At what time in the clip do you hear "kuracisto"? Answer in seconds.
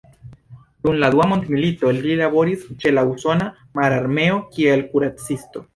4.95-5.67